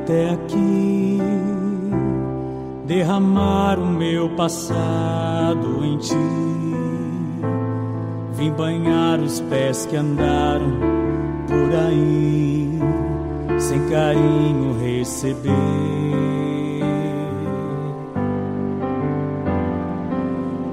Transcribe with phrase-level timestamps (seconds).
[0.00, 1.18] até aqui,
[2.86, 6.14] derramar o meu passado em ti.
[8.32, 10.72] Vim banhar os pés que andaram
[11.46, 12.78] por aí,
[13.58, 15.50] sem carinho receber.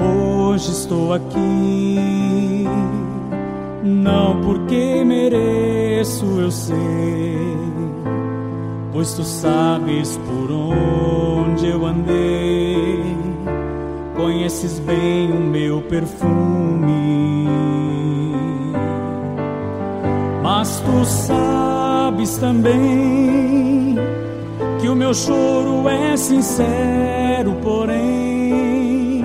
[0.00, 2.66] Hoje estou aqui,
[3.84, 7.81] não porque mereço, eu sei
[8.92, 13.16] pois tu sabes por onde eu andei,
[14.14, 17.48] conheces bem o meu perfume.
[20.42, 23.96] Mas tu sabes também
[24.80, 29.24] que o meu choro é sincero, porém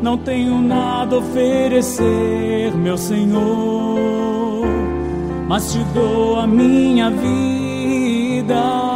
[0.00, 4.66] não tenho nada a oferecer, meu Senhor,
[5.48, 8.91] mas te dou a minha vida.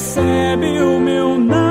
[0.00, 1.69] Recebe o meu nada,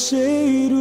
[0.00, 0.80] cheiro.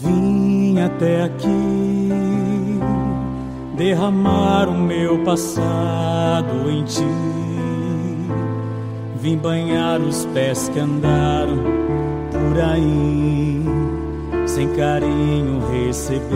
[0.00, 2.11] Vim até aqui
[3.76, 7.02] derramar o meu passado em ti.
[9.16, 11.58] Vim banhar os pés que andaram
[12.30, 13.64] por aí,
[14.46, 16.32] sem carinho receber.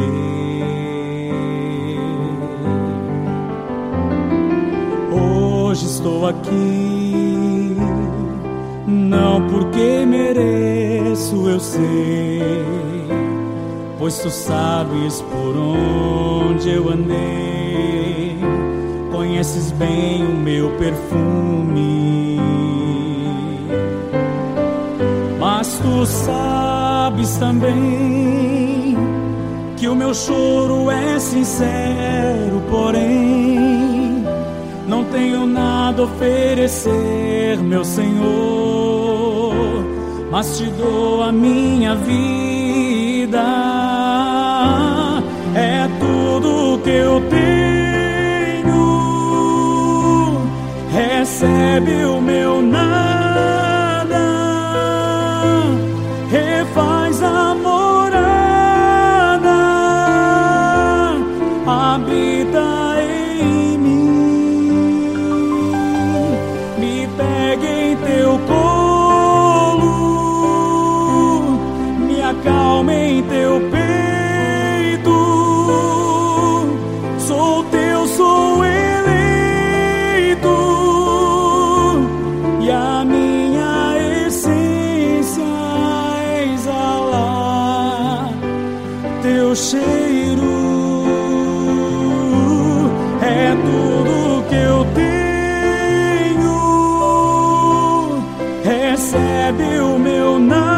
[5.12, 7.76] Hoje estou aqui,
[8.86, 12.95] não porque mereço, eu sei
[13.98, 18.38] pois tu sabes por onde eu andei,
[19.10, 22.38] conheces bem o meu perfume.
[25.38, 28.96] Mas tu sabes também
[29.76, 34.24] que o meu choro é sincero, porém
[34.86, 39.54] não tenho nada a oferecer, meu Senhor,
[40.30, 42.65] mas te dou a minha vida.
[45.54, 47.46] É tudo que eu tenho.
[50.90, 52.15] Recebe o
[89.56, 91.06] cheiro.
[93.22, 95.16] É tudo que eu tenho.
[98.62, 100.75] Recebe o meu nada,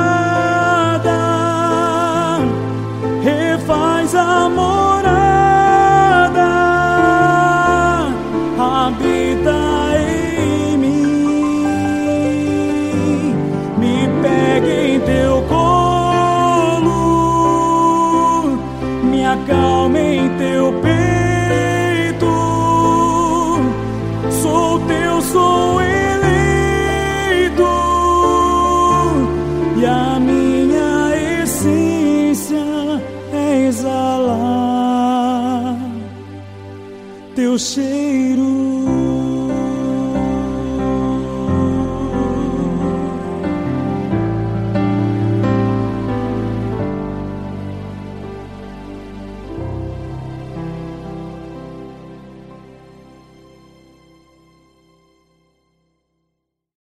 [37.39, 39.18] teu cheiro.